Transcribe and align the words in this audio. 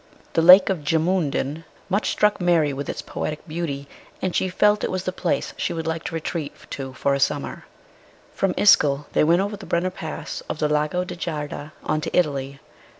The 0.33 0.41
Lake 0.41 0.69
of 0.69 0.83
Gemiin 0.83 1.29
den 1.29 1.63
much 1.87 2.09
struck 2.09 2.41
Mary 2.41 2.73
with 2.73 2.89
its 2.89 3.03
poetic 3.03 3.47
beauty, 3.47 3.87
and 4.19 4.35
she 4.35 4.49
felt 4.49 4.83
it 4.83 4.89
was 4.89 5.03
the 5.03 5.11
place 5.11 5.53
she 5.57 5.71
should 5.75 5.85
like 5.85 6.03
to 6.05 6.15
retreat 6.15 6.55
to 6.71 6.93
for 6.93 7.13
a 7.13 7.19
summer. 7.19 7.65
From 8.33 8.55
Ischl 8.55 9.05
they 9.13 9.23
went 9.23 9.41
over 9.43 9.57
the 9.57 9.67
Brenner 9.67 9.91
Pass 9.91 10.41
of 10.49 10.57
the 10.57 10.67
Lago 10.67 11.03
di 11.03 11.15
Garda 11.15 11.71
on 11.83 12.01
to 12.01 12.17
Italy. 12.17 12.59